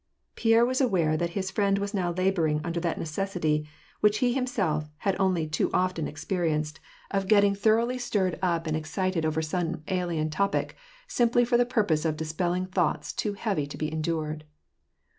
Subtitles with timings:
[0.35, 3.67] Pierre was aware that his iriend was now laboring under that necessity,
[3.99, 6.79] which he himself bad only too often experienced,
[7.11, 7.29] of 388 ^^^^^^ PEACE.
[7.29, 10.75] getting thoroughly stirred up and excited over some alien topic,
[11.07, 14.43] simply for the purpose of dispelling thoughts too heavy to be endured.